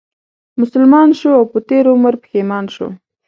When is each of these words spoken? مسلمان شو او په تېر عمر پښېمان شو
مسلمان 0.61 1.09
شو 1.19 1.29
او 1.39 1.43
په 1.51 1.59
تېر 1.69 1.85
عمر 1.93 2.13
پښېمان 2.23 2.65
شو 2.75 2.87